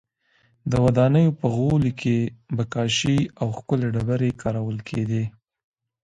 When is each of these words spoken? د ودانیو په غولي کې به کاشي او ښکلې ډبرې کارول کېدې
د 0.71 0.73
ودانیو 0.85 1.37
په 1.39 1.47
غولي 1.55 1.91
کې 2.01 2.17
به 2.55 2.63
کاشي 2.73 3.19
او 3.41 3.47
ښکلې 3.57 3.87
ډبرې 3.95 4.29
کارول 4.41 4.77
کېدې 4.89 5.23